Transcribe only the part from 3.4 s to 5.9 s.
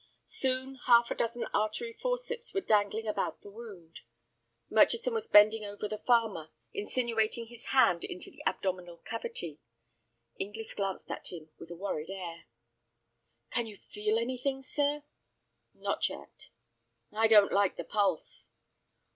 the wound. Murchison was bending over